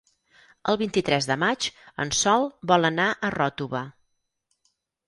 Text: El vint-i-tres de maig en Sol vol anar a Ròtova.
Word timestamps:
El 0.71 0.79
vint-i-tres 0.81 1.27
de 1.31 1.37
maig 1.43 1.67
en 2.07 2.15
Sol 2.23 2.49
vol 2.73 2.91
anar 2.93 3.07
a 3.29 3.33
Ròtova. 3.39 3.85